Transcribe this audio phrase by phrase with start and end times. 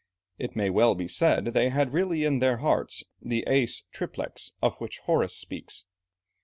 [0.39, 4.51] It may well be said that they had really in their heart the æs triplex
[4.59, 5.85] of which Horace speaks.